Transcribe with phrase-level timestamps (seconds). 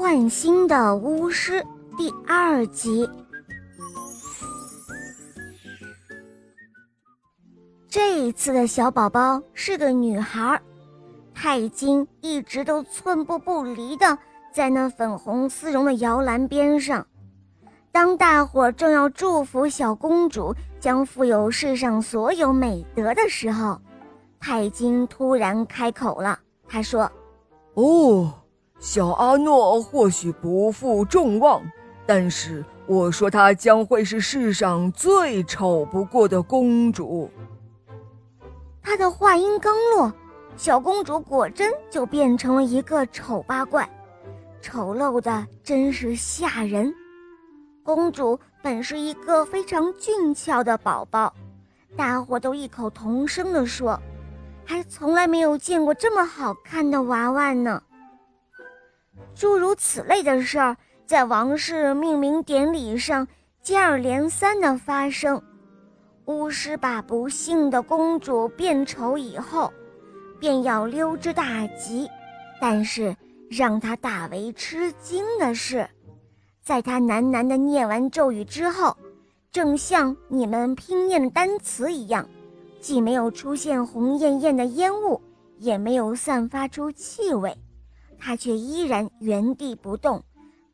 [0.00, 1.62] 换新的巫师
[1.94, 3.06] 第二集。
[7.86, 10.58] 这一次的小宝宝是个女孩，
[11.34, 14.16] 太金一直都寸步不离的
[14.50, 17.06] 在那粉红丝绒的摇篮边上。
[17.92, 23.78] 当大伙正要祝福小公主将富有世上所有美德的时候，
[24.40, 27.02] 太金突然开口了，他说
[27.76, 28.32] ：“哦。”
[28.90, 31.62] 小阿诺或许不负众望，
[32.04, 37.30] 但是我说她将会是世上最丑不过的公主。
[38.82, 40.12] 他的话音刚落，
[40.56, 43.88] 小公主果真就变成了一个丑八怪，
[44.60, 46.92] 丑陋的真是吓人。
[47.84, 51.32] 公主本是一个非常俊俏的宝宝，
[51.96, 53.96] 大伙都异口同声地说，
[54.64, 57.80] 还从来没有见过这么好看的娃娃呢。
[59.34, 60.76] 诸如此类的事儿，
[61.06, 63.26] 在王室命名典礼上
[63.62, 65.40] 接二连三的发生。
[66.26, 69.72] 巫师把不幸的公主变丑以后，
[70.38, 72.08] 便要溜之大吉。
[72.60, 73.16] 但是
[73.50, 75.88] 让他大为吃惊的是，
[76.62, 78.96] 在他喃喃的念完咒语之后，
[79.50, 82.28] 正像你们拼念单词一样，
[82.80, 85.20] 既没有出现红艳艳的烟雾，
[85.58, 87.56] 也没有散发出气味。
[88.20, 90.22] 他却依然原地不动，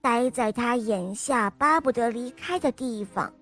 [0.00, 3.32] 待在他眼下巴不得离开的地方。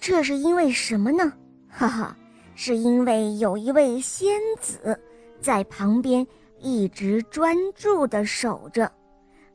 [0.00, 1.32] 这是因为什么呢？
[1.68, 2.16] 哈哈，
[2.54, 4.98] 是因为有一位仙子
[5.40, 6.26] 在旁边
[6.58, 8.90] 一直专注地守着，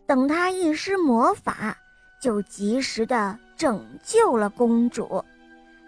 [0.05, 1.75] 等他一施魔法，
[2.21, 5.23] 就及时地拯救了公主。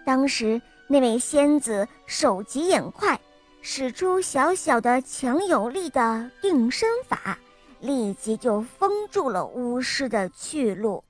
[0.05, 3.19] 当时那位仙子手疾眼快。
[3.61, 7.37] 使出小小的强有力的定身法，
[7.79, 11.03] 立即就封住了巫师的去路。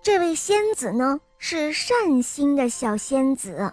[0.00, 3.72] 这位仙子呢，是善心的小仙子。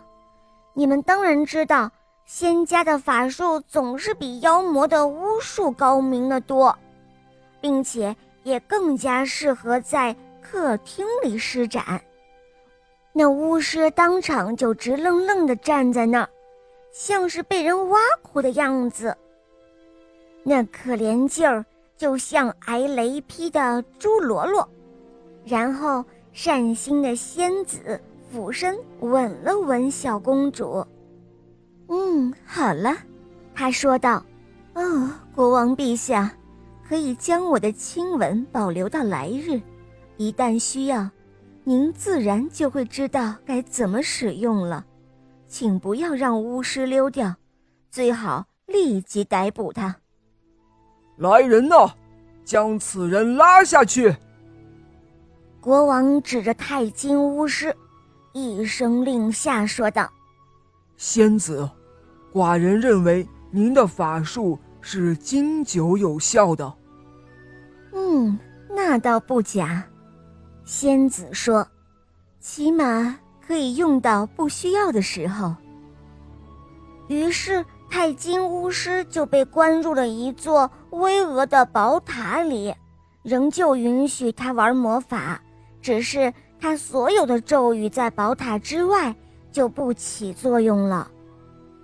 [0.73, 1.91] 你们当然知道，
[2.25, 6.77] 仙家的法术总是比妖魔的巫术高明的多，
[7.61, 12.01] 并且也更加适合在客厅里施展。
[13.13, 16.29] 那巫师当场就直愣愣地站在那儿。
[16.97, 19.13] 像是被人挖苦的样子，
[20.43, 21.65] 那可怜劲儿
[21.97, 24.67] 就像挨雷劈的猪罗罗。
[25.43, 27.99] 然后善心的仙子
[28.31, 30.87] 俯身吻了吻小公主。
[31.89, 32.95] 嗯，好了，
[33.53, 34.25] 他说道
[34.73, 36.31] ：“哦，国王陛下，
[36.87, 39.59] 可以将我的亲吻保留到来日，
[40.15, 41.09] 一旦需要，
[41.65, 44.85] 您自然就会知道该怎么使用了。”
[45.47, 47.35] 请不要让巫师溜掉，
[47.89, 49.95] 最好立即逮捕他。
[51.17, 51.93] 来人呐，
[52.43, 54.15] 将此人拉下去！
[55.61, 57.75] 国王指着太金巫师，
[58.33, 60.11] 一声令下，说道
[60.97, 61.69] ：“仙子，
[62.33, 66.71] 寡人认为您的法术是经久有效的。”
[67.93, 68.37] 嗯，
[68.69, 69.83] 那倒不假。
[70.65, 71.65] 仙子说
[72.39, 73.17] ：“起码。”
[73.47, 75.55] 可以用到不需要的时候。
[77.07, 82.73] 于是，太金巫师就被关入了一座巍峨的宝塔里，
[83.21, 85.39] 仍旧允许他玩魔法，
[85.81, 89.15] 只是他所有的咒语在宝塔之外
[89.51, 91.11] 就不起作用了。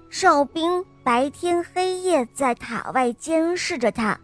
[0.09, 4.19] 哨兵白天黑夜在塔外监视着他，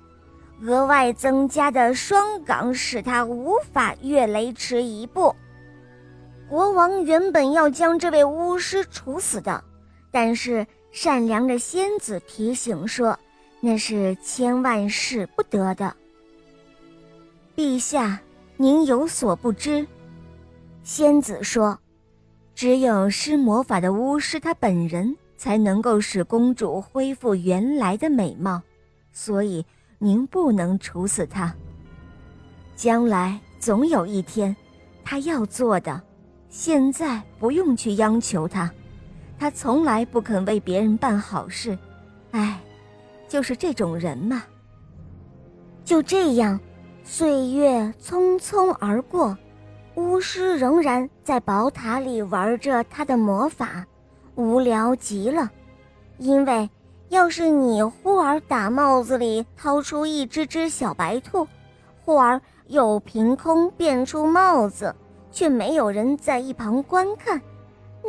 [0.63, 5.33] 额外增加的双岗使他无法越雷池一步。
[6.49, 9.61] 国王原本要将这位巫师处死的，
[10.11, 13.17] 但是善良的仙子提醒说，
[13.59, 15.93] 那是千万使不得的。
[17.53, 18.17] 陛下，
[18.55, 19.85] 您有所不知，
[20.83, 21.77] 仙子说，
[22.55, 28.61] 只有施魔法的巫师他本人才能够使公主恢复原来的美貌，
[29.11, 29.65] 所以
[29.97, 31.53] 您不能处死他。
[32.77, 34.55] 将来总有一天，
[35.03, 36.01] 他要做的。
[36.59, 38.67] 现在不用去央求他，
[39.37, 41.77] 他从来不肯为别人办好事，
[42.31, 42.59] 唉，
[43.27, 44.41] 就是这种人嘛。
[45.85, 46.59] 就这样，
[47.03, 49.37] 岁月匆匆而过，
[49.93, 53.85] 巫师仍然在宝塔里玩着他的魔法，
[54.33, 55.51] 无聊极了。
[56.17, 56.67] 因为
[57.09, 61.47] 要是你忽而打帽子里掏出一只只小白兔，
[62.03, 64.95] 忽而又凭空变出帽子。
[65.37, 67.39] 却没有人在一旁观看，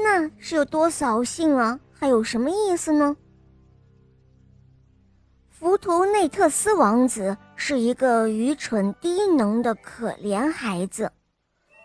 [0.02, 1.78] 那是有多扫兴啊！
[1.92, 3.14] 还有什么意思呢？
[5.50, 11.12] 福图内特斯王子是一个愚蠢低能的可怜孩子。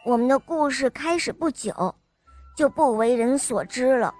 [0.05, 1.93] 我们的故事开始不久，
[2.55, 4.15] 就不为人所知了。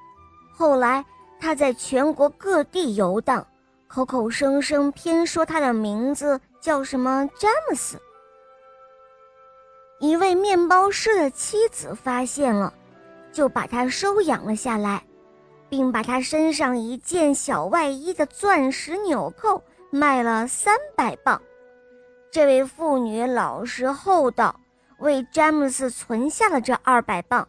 [0.54, 1.06] 后来，
[1.40, 3.48] 他在全国各地游荡，
[3.88, 7.98] 口口声声偏说他的名字叫什么詹姆斯。
[10.04, 12.74] 一位面包师的妻子发现了，
[13.32, 15.02] 就把他收养了下来，
[15.70, 21.42] 并把他身上一件小外衣的钻石纽扣卖了三百磅。
[22.30, 24.60] 这位妇女老实厚道。
[25.00, 27.46] 为詹姆斯存下了这二百磅，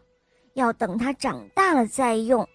[0.55, 2.45] 要等他长大了再用。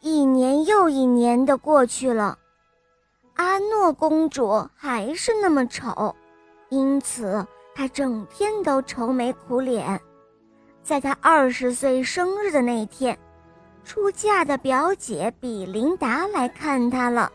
[0.00, 2.38] 一年又一年的过去了，
[3.34, 6.14] 阿诺公主还是那么丑，
[6.68, 7.46] 因此
[7.78, 10.00] 他整天都愁眉苦脸。
[10.82, 13.16] 在他二十岁生日的那天，
[13.84, 17.30] 出嫁的表姐比琳达来看他了。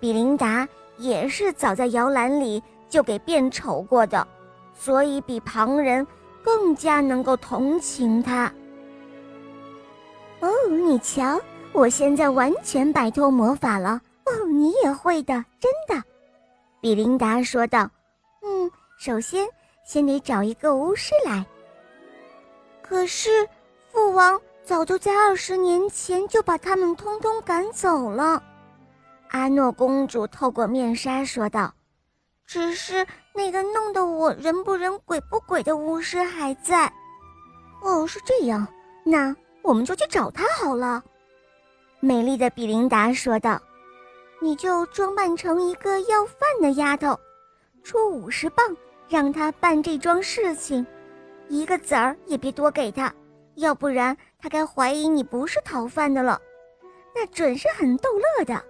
[0.00, 0.66] 比琳达
[0.96, 4.26] 也是早在摇篮里就给变丑过的。
[4.72, 6.06] 所以比旁人
[6.42, 8.50] 更加能够同情他。
[10.40, 11.38] 哦，你瞧，
[11.74, 14.00] 我现在完全摆脱魔法了。
[14.24, 16.02] 哦，你也会的，真的。
[16.80, 17.90] 比琳达说道。
[18.42, 19.46] 嗯，首先
[19.88, 21.42] 先得找一个巫师来。
[22.82, 23.48] 可是
[23.90, 28.42] 父王早就在二十年前就把他们通通赶走了。
[29.30, 31.72] 阿诺公主透过面纱说道。
[32.46, 36.92] 只是那个弄得我人不人鬼不鬼的巫师还在。
[37.80, 38.68] 哦，是这样，
[39.04, 41.02] 那我们就去找他好了。
[42.00, 43.58] 美丽的比琳达说道
[44.40, 47.18] ：“你就装扮成一个要饭的丫头，
[47.82, 48.76] 出五十磅
[49.08, 50.86] 让他办这桩事情，
[51.48, 53.12] 一个子儿也别多给他，
[53.54, 56.40] 要不然他该怀疑你不是讨饭的了。
[57.14, 58.62] 那准是很逗乐的。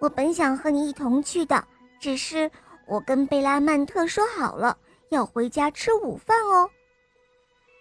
[0.00, 1.62] 我本想和你一同去的，
[2.00, 2.50] 只是……”
[2.84, 4.76] 我跟贝拉曼特说好了，
[5.10, 6.68] 要回家吃午饭哦。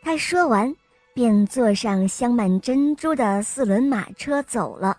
[0.03, 0.73] 他说完，
[1.13, 4.95] 便坐上镶满珍珠的四轮马车走了，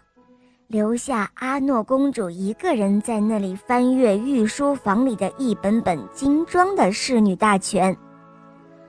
[0.72, 7.94] 留下阿诺公主一个人在那里翻阅御书房里的一本本精装的侍女大全。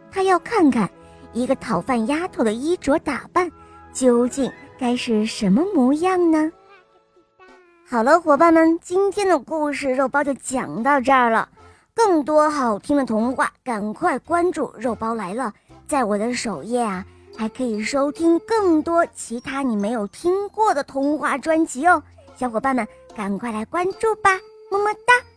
[0.10, 0.90] 她要看看
[1.34, 3.52] 一个讨饭丫头的衣着打扮
[3.92, 4.50] 究竟
[4.80, 6.50] 该是什么模样呢？
[7.86, 11.50] 好了，伙伴们，今天的故事肉包就讲到这儿了。
[11.94, 15.52] 更多好听的童话，赶快关注“肉包来了”。
[15.86, 22.02] 在我的首页啊，还可以收听更多其他你没有听过的童话专辑哦。
[22.36, 24.32] 小伙伴们，赶快来关注吧，
[24.72, 25.33] 么么哒！